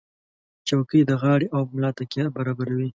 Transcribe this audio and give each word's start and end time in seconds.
چوکۍ 0.67 1.01
د 1.05 1.11
غاړې 1.21 1.47
او 1.55 1.61
ملا 1.73 1.91
تکیه 1.97 2.25
برابروي. 2.35 2.89